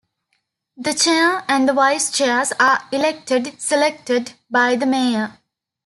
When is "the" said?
0.77-0.95, 4.75-4.87